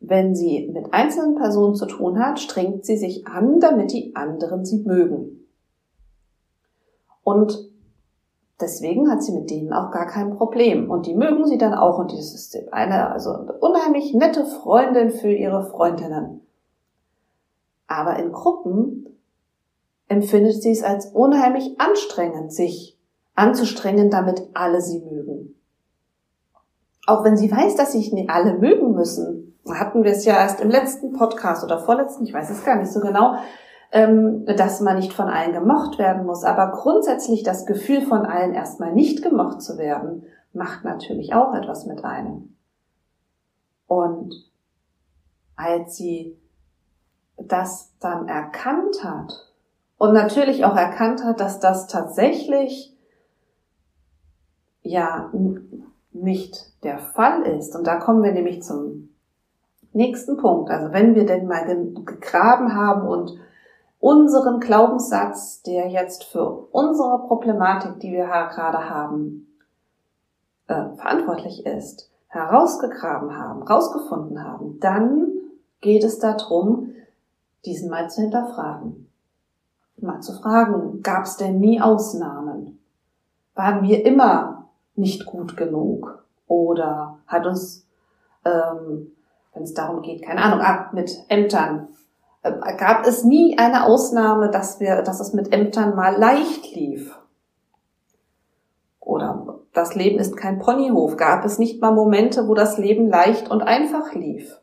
wenn 0.00 0.34
sie 0.34 0.68
mit 0.72 0.92
einzelnen 0.92 1.36
Personen 1.36 1.74
zu 1.74 1.86
tun 1.86 2.18
hat, 2.18 2.40
strengt 2.40 2.84
sie 2.84 2.96
sich 2.96 3.26
an, 3.26 3.60
damit 3.60 3.92
die 3.92 4.16
anderen 4.16 4.64
sie 4.64 4.82
mögen. 4.82 5.46
Und 7.22 7.69
deswegen 8.60 9.10
hat 9.10 9.22
sie 9.22 9.32
mit 9.32 9.50
denen 9.50 9.72
auch 9.72 9.90
gar 9.90 10.06
kein 10.06 10.36
Problem. 10.36 10.90
Und 10.90 11.06
die 11.06 11.14
mögen 11.14 11.46
sie 11.46 11.58
dann 11.58 11.74
auch. 11.74 11.98
Und 11.98 12.12
das 12.12 12.34
ist 12.34 12.56
eine, 12.72 13.10
also 13.10 13.32
eine 13.32 13.52
unheimlich 13.52 14.14
nette 14.14 14.44
Freundin 14.44 15.10
für 15.10 15.32
ihre 15.32 15.64
Freundinnen. 15.64 16.40
Aber 17.86 18.18
in 18.18 18.32
Gruppen 18.32 19.18
empfindet 20.08 20.62
sie 20.62 20.70
es 20.70 20.82
als 20.82 21.06
unheimlich 21.06 21.80
anstrengend, 21.80 22.52
sich 22.52 22.98
anzustrengen, 23.34 24.10
damit 24.10 24.48
alle 24.54 24.80
sie 24.80 25.00
mögen. 25.00 25.54
Auch 27.06 27.24
wenn 27.24 27.36
sie 27.36 27.50
weiß, 27.50 27.76
dass 27.76 27.92
sich 27.92 28.12
nicht 28.12 28.30
alle 28.30 28.58
mögen 28.58 28.92
müssen, 28.92 29.56
hatten 29.68 30.04
wir 30.04 30.12
es 30.12 30.24
ja 30.24 30.34
erst 30.34 30.60
im 30.60 30.70
letzten 30.70 31.12
Podcast 31.12 31.64
oder 31.64 31.78
vorletzten, 31.78 32.24
ich 32.24 32.32
weiß 32.32 32.50
es 32.50 32.64
gar 32.64 32.76
nicht 32.76 32.92
so 32.92 33.00
genau, 33.00 33.36
dass 33.92 34.80
man 34.80 34.96
nicht 34.96 35.12
von 35.12 35.28
allen 35.28 35.52
gemocht 35.52 35.98
werden 35.98 36.24
muss. 36.24 36.44
Aber 36.44 36.70
grundsätzlich 36.70 37.42
das 37.42 37.66
Gefühl 37.66 38.02
von 38.02 38.24
allen 38.24 38.54
erstmal 38.54 38.92
nicht 38.92 39.22
gemocht 39.22 39.62
zu 39.62 39.78
werden, 39.78 40.24
macht 40.52 40.84
natürlich 40.84 41.34
auch 41.34 41.54
etwas 41.54 41.86
mit 41.86 42.04
einem. 42.04 42.56
Und 43.86 44.34
als 45.56 45.96
sie 45.96 46.38
das 47.36 47.92
dann 48.00 48.28
erkannt 48.28 49.02
hat 49.02 49.50
und 49.98 50.12
natürlich 50.12 50.64
auch 50.64 50.76
erkannt 50.76 51.24
hat, 51.24 51.40
dass 51.40 51.58
das 51.58 51.86
tatsächlich 51.88 52.96
ja 54.82 55.32
nicht 56.12 56.72
der 56.84 56.98
Fall 56.98 57.42
ist. 57.42 57.74
Und 57.74 57.86
da 57.86 57.96
kommen 57.96 58.22
wir 58.22 58.32
nämlich 58.32 58.62
zum 58.62 59.10
nächsten 59.92 60.36
Punkt. 60.36 60.70
Also 60.70 60.92
wenn 60.92 61.14
wir 61.14 61.26
denn 61.26 61.46
mal 61.46 61.64
gegraben 62.04 62.74
haben 62.74 63.06
und 63.06 63.36
unseren 64.00 64.60
Glaubenssatz, 64.60 65.62
der 65.62 65.88
jetzt 65.88 66.24
für 66.24 66.68
unsere 66.72 67.26
Problematik, 67.26 68.00
die 68.00 68.12
wir 68.12 68.26
gerade 68.26 68.90
haben, 68.90 69.46
äh, 70.66 70.90
verantwortlich 70.96 71.64
ist, 71.66 72.10
herausgegraben 72.28 73.36
haben, 73.36 73.62
rausgefunden 73.62 74.42
haben, 74.42 74.80
dann 74.80 75.28
geht 75.80 76.04
es 76.04 76.18
darum, 76.18 76.94
diesen 77.64 77.90
mal 77.90 78.10
zu 78.10 78.22
hinterfragen. 78.22 79.06
Mal 79.98 80.20
zu 80.20 80.32
fragen, 80.32 81.02
gab 81.02 81.24
es 81.24 81.36
denn 81.36 81.60
nie 81.60 81.80
Ausnahmen? 81.80 82.78
Waren 83.54 83.82
wir 83.82 84.04
immer 84.06 84.70
nicht 84.94 85.26
gut 85.26 85.56
genug? 85.58 86.24
Oder 86.46 87.18
hat 87.26 87.46
uns 87.46 87.86
ähm, 88.44 89.12
wenn 89.52 89.62
es 89.62 89.74
darum 89.74 90.02
geht, 90.02 90.22
keine 90.22 90.42
Ahnung, 90.42 90.60
ab 90.60 90.92
mit 90.92 91.24
Ämtern. 91.28 91.88
Äh, 92.42 92.52
gab 92.76 93.06
es 93.06 93.24
nie 93.24 93.58
eine 93.58 93.84
Ausnahme, 93.84 94.50
dass 94.50 94.80
wir, 94.80 95.02
dass 95.02 95.20
es 95.20 95.32
mit 95.32 95.52
Ämtern 95.52 95.94
mal 95.94 96.16
leicht 96.16 96.74
lief? 96.74 97.18
Oder 99.00 99.60
das 99.72 99.94
Leben 99.94 100.18
ist 100.18 100.36
kein 100.36 100.58
Ponyhof. 100.58 101.16
Gab 101.16 101.44
es 101.44 101.58
nicht 101.58 101.80
mal 101.80 101.92
Momente, 101.92 102.48
wo 102.48 102.54
das 102.54 102.78
Leben 102.78 103.08
leicht 103.08 103.50
und 103.50 103.62
einfach 103.62 104.14
lief? 104.14 104.60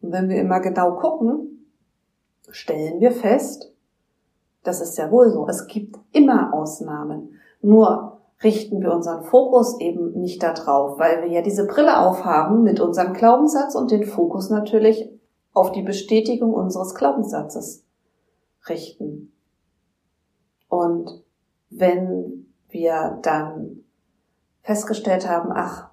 Und 0.00 0.12
wenn 0.12 0.28
wir 0.28 0.40
immer 0.40 0.60
genau 0.60 0.92
gucken, 0.96 1.66
stellen 2.50 3.00
wir 3.00 3.12
fest, 3.12 3.72
das 4.62 4.80
ist 4.80 4.96
ja 4.96 5.10
wohl 5.10 5.30
so. 5.30 5.46
Es 5.48 5.66
gibt 5.66 5.96
immer 6.12 6.52
Ausnahmen. 6.54 7.38
Nur 7.60 8.20
richten 8.42 8.80
wir 8.80 8.92
unseren 8.92 9.24
Fokus 9.24 9.80
eben 9.80 10.18
nicht 10.20 10.42
darauf, 10.42 10.98
weil 10.98 11.22
wir 11.22 11.28
ja 11.28 11.42
diese 11.42 11.66
Brille 11.66 11.98
aufhaben 11.98 12.62
mit 12.62 12.80
unserem 12.80 13.14
Glaubenssatz 13.14 13.74
und 13.74 13.90
den 13.90 14.04
Fokus 14.04 14.50
natürlich 14.50 15.08
auf 15.54 15.72
die 15.72 15.82
Bestätigung 15.82 16.52
unseres 16.52 16.94
Glaubenssatzes 16.94 17.84
richten. 18.68 19.32
Und 20.68 21.22
wenn 21.70 22.46
wir 22.68 23.18
dann 23.22 23.84
festgestellt 24.62 25.28
haben, 25.28 25.50
ach, 25.54 25.90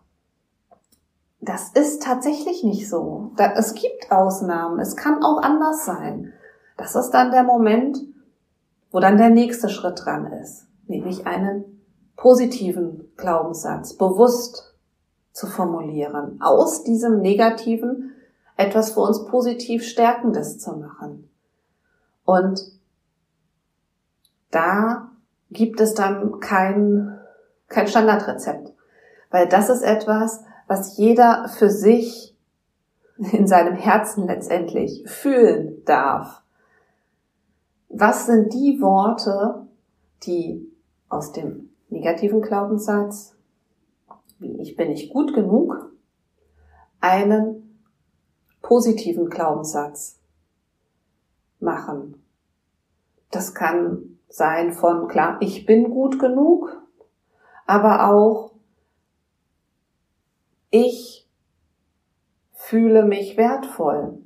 das 1.40 1.72
ist 1.74 2.04
tatsächlich 2.04 2.64
nicht 2.64 2.90
so. 2.90 3.32
Es 3.56 3.74
gibt 3.74 4.12
Ausnahmen. 4.12 4.80
Es 4.80 4.96
kann 4.96 5.24
auch 5.24 5.42
anders 5.42 5.86
sein. 5.86 6.34
Das 6.78 6.96
ist 6.96 7.12
dann 7.12 7.32
der 7.32 7.44
Moment, 7.44 8.00
wo 8.92 9.00
dann 9.00 9.18
der 9.18 9.30
nächste 9.30 9.70
Schritt 9.70 10.04
dran 10.04 10.32
ist, 10.34 10.68
nämlich 10.88 11.26
einen 11.26 11.82
positiven 12.16 13.12
Glaubenssatz 13.18 13.94
bewusst 13.94 14.76
zu 15.32 15.48
formulieren, 15.48 16.40
aus 16.42 16.84
diesem 16.84 17.22
negativen 17.22 18.11
etwas 18.58 18.94
für 18.94 19.02
uns 19.02 19.26
positiv 19.26 19.84
Stärkendes 19.84 20.60
zu 20.60 20.76
machen. 20.78 21.30
Und 22.26 22.62
da 24.52 25.12
gibt 25.50 25.80
es 25.80 25.94
dann 25.94 26.40
kein, 26.40 27.20
kein 27.68 27.88
Standardrezept, 27.88 28.74
weil 29.30 29.48
das 29.48 29.70
ist 29.70 29.82
etwas, 29.82 30.44
was 30.68 30.98
jeder 30.98 31.48
für 31.50 31.70
sich 31.70 32.36
in 33.32 33.48
seinem 33.48 33.76
Herzen 33.76 34.28
letztendlich 34.28 35.04
fühlen 35.06 35.84
darf. 35.86 36.42
Was 37.90 38.26
sind 38.26 38.54
die 38.54 38.80
Worte, 38.82 39.68
die 40.24 40.72
aus 41.10 41.34
dem 41.34 41.70
negativen 41.90 42.42
Glaubenssatz, 42.42 43.36
wie 44.40 44.62
ich 44.62 44.76
bin 44.76 44.90
nicht 44.90 45.12
gut 45.12 45.34
genug, 45.34 45.92
einen 47.02 47.61
positiven 48.72 49.30
Glaubenssatz 49.30 50.18
machen. 51.60 52.24
Das 53.30 53.54
kann 53.54 54.18
sein 54.30 54.72
von, 54.72 55.10
klar, 55.10 55.40
ich 55.42 55.66
bin 55.66 55.90
gut 55.90 56.20
genug, 56.20 56.82
aber 57.68 58.10
auch, 58.10 58.54
ich 60.70 61.28
fühle 62.54 63.04
mich 63.04 63.36
wertvoll. 63.36 64.20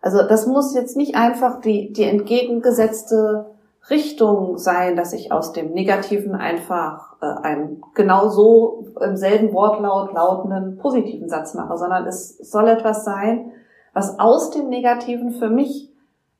Also 0.00 0.26
das 0.26 0.48
muss 0.48 0.74
jetzt 0.74 0.96
nicht 0.96 1.14
einfach 1.14 1.60
die, 1.60 1.92
die 1.92 2.02
entgegengesetzte 2.02 3.54
Richtung 3.90 4.58
sein, 4.58 4.96
dass 4.96 5.12
ich 5.12 5.32
aus 5.32 5.52
dem 5.52 5.72
Negativen 5.72 6.34
einfach 6.34 7.16
äh, 7.22 7.26
einen 7.26 7.82
genau 7.94 8.28
so 8.28 8.86
im 9.00 9.16
selben 9.16 9.52
Wortlaut 9.52 10.12
lautenden 10.12 10.76
positiven 10.78 11.28
Satz 11.28 11.54
mache, 11.54 11.76
sondern 11.78 12.06
es 12.06 12.36
soll 12.38 12.68
etwas 12.68 13.04
sein, 13.04 13.52
was 13.94 14.18
aus 14.18 14.50
dem 14.50 14.68
Negativen 14.68 15.32
für 15.32 15.48
mich 15.48 15.90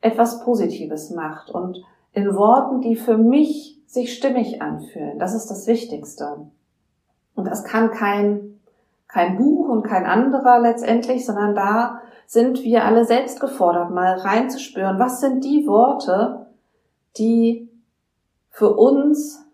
etwas 0.01 0.45
Positives 0.45 1.11
macht 1.11 1.51
und 1.51 1.83
in 2.13 2.35
Worten, 2.35 2.81
die 2.81 2.97
für 2.97 3.17
mich 3.17 3.81
sich 3.87 4.15
stimmig 4.15 4.61
anfühlen. 4.61 5.19
Das 5.19 5.35
ist 5.35 5.47
das 5.47 5.67
Wichtigste. 5.67 6.49
Und 7.35 7.47
das 7.47 7.65
kann 7.65 7.91
kein, 7.91 8.61
kein 9.09 9.37
Buch 9.37 9.69
und 9.69 9.83
kein 9.83 10.05
anderer 10.05 10.61
letztendlich, 10.61 11.25
sondern 11.25 11.55
da 11.55 12.01
sind 12.27 12.63
wir 12.63 12.85
alle 12.85 13.07
selbst 13.07 13.41
gefordert, 13.41 13.91
mal 13.91 14.19
reinzuspüren, 14.19 14.99
was 14.99 15.21
sind 15.21 15.45
die 15.45 15.67
Worte, 15.67 16.48
die 17.19 17.69
für 18.51 18.75
uns 18.77 19.45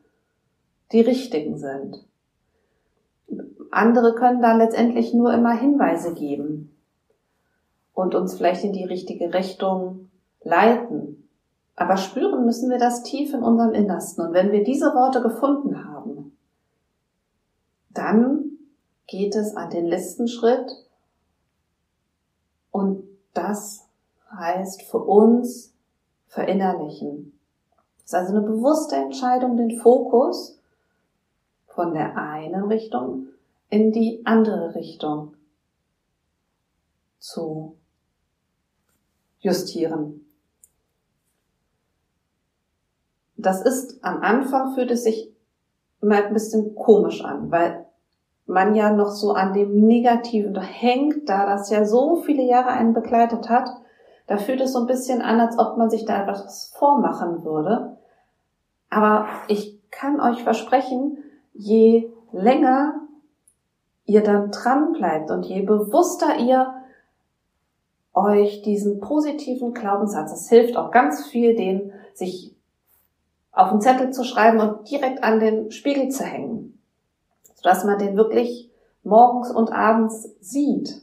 die 0.93 1.01
richtigen 1.01 1.59
sind. 1.59 2.05
Andere 3.71 4.15
können 4.15 4.41
dann 4.41 4.59
letztendlich 4.59 5.13
nur 5.13 5.35
immer 5.35 5.53
Hinweise 5.53 6.15
geben 6.15 6.77
und 7.93 8.15
uns 8.15 8.37
vielleicht 8.37 8.65
in 8.65 8.73
die 8.73 8.85
richtige 8.85 9.35
Richtung 9.35 10.11
leiten. 10.43 11.29
Aber 11.77 11.97
spüren 11.97 12.45
müssen 12.45 12.71
wir 12.71 12.79
das 12.79 13.03
tief 13.03 13.35
in 13.35 13.43
unserem 13.43 13.73
Innersten. 13.73 14.25
Und 14.25 14.33
wenn 14.33 14.53
wir 14.53 14.63
diese 14.63 14.95
Worte 14.95 15.21
gefunden 15.21 15.85
haben, 15.85 16.37
dann 17.91 18.59
geht 19.07 19.35
es 19.35 19.57
an 19.57 19.71
den 19.71 19.87
letzten 19.87 20.29
Schritt 20.29 20.71
und 22.71 23.05
das 23.35 23.89
heißt 24.31 24.83
für 24.83 24.99
uns 24.99 25.75
verinnerlichen. 26.27 27.34
Das 28.05 28.13
ist 28.13 28.15
also 28.15 28.37
eine 28.37 28.47
bewusste 28.47 28.97
Entscheidung, 28.97 29.57
den 29.57 29.79
Fokus 29.79 30.59
von 31.69 31.95
der 31.95 32.19
einen 32.19 32.65
Richtung 32.65 33.29
in 33.71 33.93
die 33.93 34.21
andere 34.27 34.75
Richtung 34.75 35.35
zu 37.19 37.77
justieren. 39.41 40.27
Das 43.37 43.63
ist 43.63 44.05
am 44.05 44.21
Anfang 44.21 44.75
fühlt 44.75 44.91
es 44.91 45.05
sich 45.05 45.33
immer 46.03 46.17
ein 46.17 46.35
bisschen 46.35 46.75
komisch 46.75 47.25
an, 47.25 47.51
weil 47.51 47.87
man 48.45 48.75
ja 48.75 48.93
noch 48.93 49.11
so 49.11 49.33
an 49.33 49.55
dem 49.55 49.87
Negativen 49.87 50.55
hängt, 50.61 51.29
da 51.29 51.47
das 51.47 51.71
ja 51.71 51.87
so 51.87 52.17
viele 52.17 52.43
Jahre 52.43 52.69
einen 52.69 52.93
begleitet 52.93 53.49
hat, 53.49 53.71
da 54.27 54.37
fühlt 54.39 54.61
es 54.61 54.73
so 54.73 54.81
ein 54.81 54.87
bisschen 54.87 55.23
an, 55.23 55.41
als 55.41 55.59
ob 55.59 55.77
man 55.77 55.91
sich 55.91 56.05
da 56.05 56.23
etwas 56.23 56.73
vormachen 56.77 57.45
würde. 57.45 57.99
Aber 58.91 59.27
ich 59.49 59.81
kann 59.91 60.21
euch 60.21 60.43
versprechen, 60.43 61.19
je 61.53 62.11
länger 62.33 63.01
ihr 64.07 64.23
dann 64.23 64.51
dran 64.51 64.93
bleibt 64.93 65.31
und 65.31 65.47
je 65.47 65.63
bewusster 65.63 66.39
ihr 66.39 66.75
euch 68.13 68.63
diesen 68.63 69.01
positiven 69.01 69.75
Glaubenssatz, 69.75 70.33
es 70.33 70.49
hilft 70.49 70.77
auch 70.77 70.91
ganz 70.91 71.27
viel, 71.27 71.57
den 71.57 71.93
sich 72.13 72.55
auf 73.51 73.71
einen 73.71 73.81
Zettel 73.81 74.11
zu 74.11 74.25
schreiben 74.25 74.61
und 74.61 74.91
direkt 74.91 75.25
an 75.25 75.41
den 75.41 75.71
Spiegel 75.71 76.09
zu 76.11 76.25
hängen 76.25 76.75
sodass 77.65 77.85
man 77.85 77.99
den 77.99 78.15
wirklich 78.15 78.71
morgens 79.05 79.51
und 79.51 79.73
abends 79.73 80.29
sieht 80.41 81.01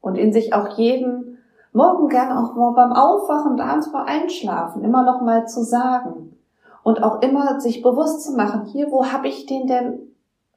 und 0.00 0.16
ihn 0.16 0.32
sich 0.32 0.54
auch 0.54 0.78
jeden 0.78 1.35
Morgen 1.76 2.08
gern 2.08 2.32
auch 2.32 2.54
mal 2.54 2.70
beim 2.70 2.94
Aufwachen 2.94 3.52
und 3.52 3.60
abends 3.60 3.88
vor 3.88 4.06
Einschlafen 4.06 4.82
immer 4.82 5.02
noch 5.02 5.20
mal 5.20 5.46
zu 5.46 5.62
sagen 5.62 6.34
und 6.82 7.02
auch 7.02 7.20
immer 7.20 7.60
sich 7.60 7.82
bewusst 7.82 8.24
zu 8.24 8.32
machen, 8.32 8.64
hier, 8.64 8.90
wo 8.90 9.04
habe 9.04 9.28
ich 9.28 9.44
den 9.44 9.66
denn 9.66 9.98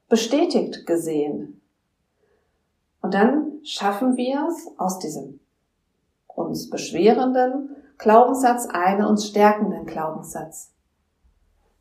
bestätigt 0.08 0.86
gesehen? 0.86 1.60
Und 3.02 3.12
dann 3.12 3.58
schaffen 3.64 4.16
wir 4.16 4.48
es 4.48 4.66
aus 4.78 4.98
diesem 4.98 5.40
uns 6.26 6.70
beschwerenden 6.70 7.76
Glaubenssatz 7.98 8.66
einen 8.72 9.04
uns 9.04 9.26
stärkenden 9.26 9.84
Glaubenssatz 9.84 10.72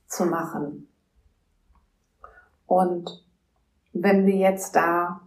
zu 0.05 0.25
machen. 0.25 0.89
Und 2.67 3.23
wenn 3.93 4.25
wir 4.25 4.35
jetzt 4.35 4.75
da 4.75 5.21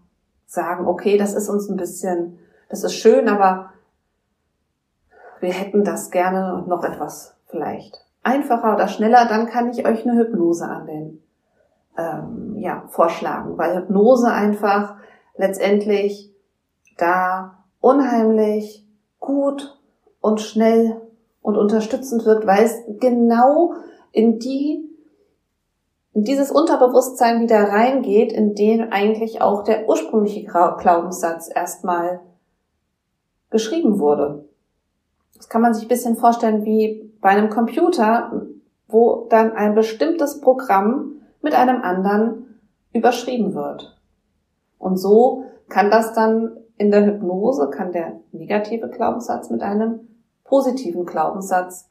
sagen, 0.45 0.87
okay, 0.87 1.17
das 1.17 1.33
ist 1.33 1.49
uns 1.49 1.71
ein 1.71 1.79
bisschen, 1.79 2.39
das 2.69 2.85
ist 2.85 2.93
schön, 2.93 3.27
aber 3.27 3.72
wir 5.43 5.53
hätten 5.53 5.85
das 5.85 6.11
gerne 6.11 6.65
noch 6.67 6.85
etwas 6.85 7.37
vielleicht 7.47 8.05
einfacher 8.23 8.75
oder 8.75 8.89
schneller, 8.89 9.27
dann 9.29 9.47
kann 9.47 9.69
ich 9.69 9.87
euch 9.87 10.09
eine 10.09 10.19
Hypnose 10.19 10.65
an 10.65 10.87
den 10.87 11.23
ähm, 11.99 12.57
ja, 12.57 12.85
vorschlagen, 12.89 13.59
weil 13.59 13.77
Hypnose 13.77 14.31
einfach 14.31 14.95
letztendlich 15.37 16.33
da 16.97 17.65
unheimlich 17.81 18.87
gut 19.19 19.79
und 20.21 20.41
schnell 20.41 21.01
und 21.43 21.57
unterstützend 21.57 22.25
wirkt, 22.25 22.47
weil 22.47 22.65
es 22.65 22.77
genau 23.01 23.75
in 24.13 24.39
die 24.39 24.89
in 26.15 26.25
dieses 26.25 26.51
Unterbewusstsein 26.51 27.41
wieder 27.41 27.71
reingeht, 27.71 28.33
in 28.33 28.55
den 28.55 28.93
eigentlich 28.93 29.41
auch 29.41 29.65
der 29.65 29.89
ursprüngliche 29.89 30.45
Glaubenssatz 30.45 31.49
erstmal 31.53 32.21
geschrieben 33.51 33.99
wurde. 33.99 34.45
Das 35.43 35.49
kann 35.49 35.61
man 35.61 35.75
sich 35.75 35.87
ein 35.87 35.89
bisschen 35.89 36.15
vorstellen 36.15 36.65
wie 36.65 37.13
bei 37.21 37.31
einem 37.31 37.51
Computer, 37.51 38.31
wo 38.87 39.27
dann 39.29 39.51
ein 39.51 39.75
bestimmtes 39.75 40.41
Programm 40.41 41.15
mit 41.41 41.53
einem 41.53 41.83
anderen 41.83 42.61
überschrieben 42.93 43.53
wird. 43.53 43.99
Und 44.79 44.99
so 44.99 45.47
kann 45.69 45.91
das 45.91 46.13
dann 46.13 46.53
in 46.77 46.93
der 46.93 47.05
Hypnose, 47.05 47.71
kann 47.71 47.91
der 47.91 48.21
negative 48.31 48.89
Glaubenssatz 48.89 49.51
mit 49.51 49.63
einem 49.63 50.07
positiven 50.45 51.07
Glaubenssatz 51.07 51.89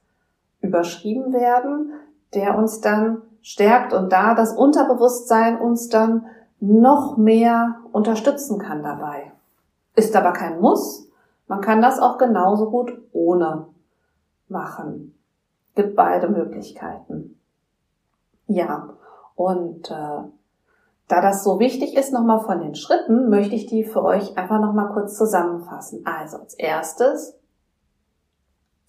überschrieben 0.62 1.34
werden, 1.34 1.92
der 2.34 2.58
uns 2.58 2.80
dann 2.80 3.22
stärkt 3.42 3.92
und 3.92 4.14
da 4.14 4.34
das 4.34 4.54
Unterbewusstsein 4.54 5.60
uns 5.60 5.90
dann 5.90 6.26
noch 6.62 7.18
mehr 7.18 7.82
unterstützen 7.92 8.60
kann 8.60 8.82
dabei. 8.82 9.34
Ist 9.98 10.16
aber 10.16 10.32
kein 10.32 10.62
Muss. 10.62 11.11
Man 11.52 11.60
kann 11.60 11.82
das 11.82 12.00
auch 12.00 12.18
genauso 12.18 12.70
gut 12.70 12.98
ohne 13.12 13.68
machen. 14.48 15.20
Gibt 15.76 15.98
beide 15.98 16.30
Möglichkeiten. 16.30 17.42
Ja, 18.48 18.88
und 19.36 19.92
äh, 19.92 20.22
da 21.10 21.22
das 21.22 21.44
so 21.44 21.60
wichtig 21.60 21.98
ist, 21.98 22.14
nochmal 22.14 22.40
von 22.40 22.62
den 22.62 22.74
Schritten, 22.74 23.30
möchte 23.30 23.54
ich 23.56 23.66
die 23.66 23.84
für 23.84 24.02
euch 24.02 24.38
einfach 24.38 24.62
nochmal 24.62 24.94
kurz 24.94 25.18
zusammenfassen. 25.18 26.06
Also 26.06 26.38
als 26.38 26.54
erstes, 26.54 27.38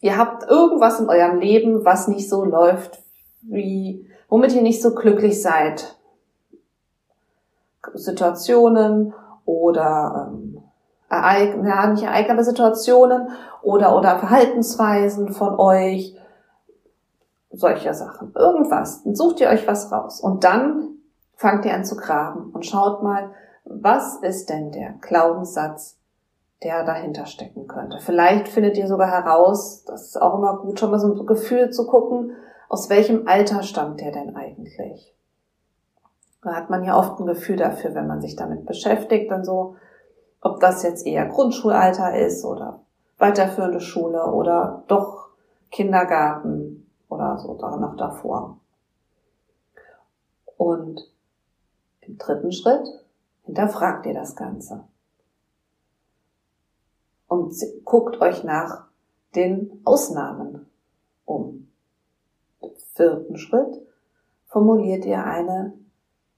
ihr 0.01 0.16
habt 0.16 0.48
irgendwas 0.48 1.01
in 1.01 1.09
eurem 1.09 1.40
Leben, 1.40 1.85
was 1.85 2.07
nicht 2.07 2.29
so 2.29 2.44
läuft, 2.44 3.03
wie 3.40 4.07
womit 4.29 4.55
ihr 4.55 4.62
nicht 4.62 4.81
so 4.81 4.94
glücklich 4.94 5.42
seid. 5.42 5.98
Situationen 7.94 9.14
oder 9.46 10.31
ähm, 10.31 10.62
Ereign 11.12 11.64
ja, 11.66 11.87
nicht 11.88 12.03
ereignete 12.03 12.44
Situationen 12.44 13.29
oder, 13.62 13.96
oder 13.96 14.18
Verhaltensweisen 14.18 15.29
von 15.29 15.59
euch, 15.59 16.16
solche 17.51 17.92
Sachen. 17.94 18.33
Irgendwas. 18.35 19.05
Dann 19.05 19.14
sucht 19.14 19.40
ihr 19.40 19.48
euch 19.48 19.66
was 19.66 19.92
raus. 19.92 20.20
Und 20.20 20.44
dann 20.44 20.96
fangt 21.37 21.64
ihr 21.64 21.75
an 21.75 21.85
zu 21.85 21.96
graben 21.96 22.51
und 22.53 22.64
schaut 22.64 23.03
mal, 23.03 23.31
was 23.64 24.16
ist 24.16 24.48
denn 24.48 24.72
der 24.72 24.94
Glaubenssatz, 25.01 25.98
der 26.62 26.85
dahinter 26.85 27.27
stecken 27.27 27.66
könnte. 27.66 27.98
Vielleicht 28.01 28.48
findet 28.48 28.77
ihr 28.79 28.87
sogar 28.87 29.11
heraus, 29.11 29.85
das 29.85 30.07
ist 30.07 30.22
auch 30.22 30.38
immer 30.38 30.59
gut, 30.59 30.79
schon 30.79 30.90
mal 30.90 30.98
so 30.98 31.12
ein 31.12 31.27
Gefühl 31.27 31.70
zu 31.70 31.87
gucken, 31.87 32.33
aus 32.68 32.88
welchem 32.88 33.29
Alter 33.29 33.62
stammt 33.62 34.01
der 34.01 34.12
denn 34.12 34.35
eigentlich? 34.35 35.14
Da 36.42 36.55
hat 36.55 36.70
man 36.70 36.85
ja 36.85 36.96
oft 36.96 37.20
ein 37.20 37.27
Gefühl 37.27 37.57
dafür, 37.57 37.94
wenn 37.94 38.07
man 38.07 38.20
sich 38.20 38.35
damit 38.35 38.66
beschäftigt, 38.66 39.31
dann 39.31 39.44
so, 39.44 39.77
ob 40.42 40.61
das 40.61 40.83
jetzt 40.83 41.07
eher 41.07 41.26
Grundschulalter 41.26 42.14
ist 42.14 42.44
oder 42.44 42.81
weiterführende 43.18 43.81
Schule 43.81 44.26
oder 44.26 44.85
doch 44.88 45.31
Kindergarten 45.70 46.90
oder 47.09 47.38
so 47.38 47.55
da 47.55 47.76
noch 47.76 47.96
davor. 47.96 48.59
Und 50.57 51.00
im 52.00 52.18
dritten 52.18 52.52
Schritt 52.52 52.87
hinterfragt 53.44 54.05
ihr 54.07 54.14
das 54.14 54.37
Ganze. 54.37 54.85
Und 57.28 57.55
guckt 57.85 58.20
euch 58.20 58.44
nach 58.44 58.85
den 59.35 59.81
Ausnahmen 59.85 60.66
um 61.24 61.68
vierten 62.94 63.37
Schritt 63.37 63.81
formuliert 64.46 65.05
ihr 65.07 65.24
einen 65.24 65.82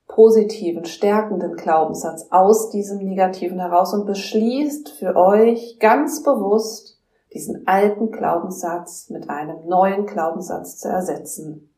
positiven, 0.06 0.84
stärkenden 0.84 1.56
Glaubenssatz 1.56 2.26
aus 2.30 2.70
diesem 2.70 2.98
negativen 2.98 3.58
heraus 3.58 3.94
und 3.94 4.06
beschließt 4.06 4.90
für 4.90 5.16
euch 5.16 5.78
ganz 5.80 6.22
bewusst, 6.22 6.98
diesen 7.32 7.66
alten 7.66 8.12
Glaubenssatz 8.12 9.10
mit 9.10 9.28
einem 9.28 9.66
neuen 9.66 10.06
Glaubenssatz 10.06 10.78
zu 10.78 10.88
ersetzen. 10.88 11.68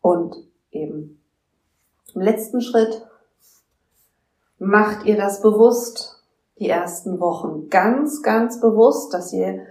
Und 0.00 0.36
eben 0.70 1.20
im 2.14 2.20
letzten 2.20 2.60
Schritt 2.60 3.06
macht 4.58 5.04
ihr 5.04 5.16
das 5.16 5.42
bewusst 5.42 6.22
die 6.58 6.68
ersten 6.68 7.20
Wochen 7.20 7.68
ganz, 7.68 8.22
ganz 8.22 8.60
bewusst, 8.60 9.12
dass 9.12 9.32
ihr 9.32 9.66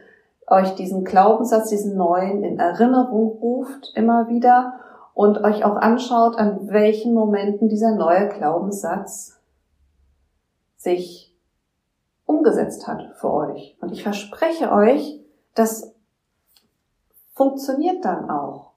euch 0.48 0.76
diesen 0.76 1.04
Glaubenssatz, 1.04 1.70
diesen 1.70 1.96
neuen 1.96 2.44
in 2.44 2.60
Erinnerung 2.60 3.40
ruft 3.40 3.92
immer 3.96 4.28
wieder 4.28 4.74
und 5.14 5.44
euch 5.44 5.64
auch 5.64 5.76
anschaut, 5.76 6.38
an 6.38 6.70
welchen 6.70 7.14
Momenten 7.14 7.70
dieser 7.70 7.96
neue 7.96 8.30
Glaubenssatz 8.30 9.40
sich 10.78 11.36
umgesetzt 12.26 12.88
hat 12.88 13.16
für 13.18 13.32
euch. 13.32 13.78
Und 13.82 13.92
ich 13.92 14.04
verspreche 14.04 14.72
euch, 14.72 15.20
das 15.54 15.94
funktioniert 17.34 18.04
dann 18.06 18.30
auch. 18.30 18.72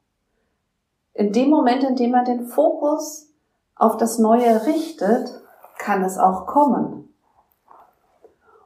In 1.13 1.33
dem 1.33 1.51
Moment, 1.51 1.85
in 1.85 1.97
dem 1.97 2.11
man 2.11 2.25
den 2.25 2.47
Fokus 2.47 3.31
auf 3.77 3.97
das 3.97 4.19
Neue 4.19 4.67
richtet, 4.67 5.41
kann 5.79 6.03
es 6.03 6.19
auch 6.19 6.47
kommen. 6.47 7.15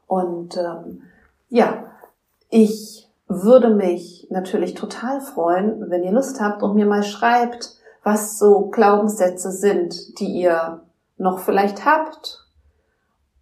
Und 0.06 0.56
ähm, 0.56 1.02
ja, 1.48 1.84
ich 2.48 3.07
würde 3.28 3.68
mich 3.68 4.26
natürlich 4.30 4.74
total 4.74 5.20
freuen, 5.20 5.90
wenn 5.90 6.02
ihr 6.02 6.12
Lust 6.12 6.40
habt 6.40 6.62
und 6.62 6.74
mir 6.74 6.86
mal 6.86 7.02
schreibt, 7.02 7.76
was 8.02 8.38
so 8.38 8.68
Glaubenssätze 8.68 9.52
sind, 9.52 10.18
die 10.18 10.40
ihr 10.40 10.80
noch 11.18 11.40
vielleicht 11.40 11.84
habt, 11.84 12.46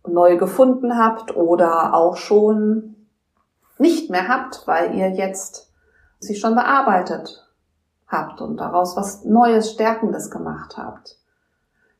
neu 0.06 0.36
gefunden 0.36 0.98
habt 0.98 1.36
oder 1.36 1.94
auch 1.94 2.16
schon 2.16 2.96
nicht 3.78 4.10
mehr 4.10 4.28
habt, 4.28 4.66
weil 4.66 4.94
ihr 4.94 5.10
jetzt 5.10 5.70
sie 6.18 6.34
schon 6.34 6.54
bearbeitet 6.54 7.46
habt 8.08 8.40
und 8.40 8.56
daraus 8.56 8.96
was 8.96 9.24
Neues, 9.24 9.70
Stärkendes 9.70 10.30
gemacht 10.30 10.76
habt. 10.76 11.18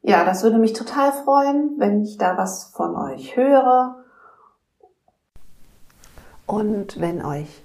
Ja, 0.03 0.25
das 0.25 0.42
würde 0.42 0.59
mich 0.59 0.72
total 0.72 1.12
freuen, 1.12 1.75
wenn 1.79 2.03
ich 2.03 2.16
da 2.16 2.37
was 2.37 2.66
von 2.66 2.96
euch 2.96 3.37
höre 3.37 3.96
und 6.46 7.01
wenn 7.01 7.25
euch 7.25 7.64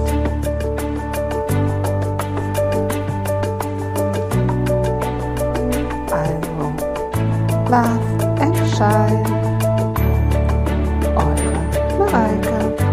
And 7.73 8.57
Shine. 8.75 9.23
Eure 11.15 11.53
Mareike. 11.97 12.90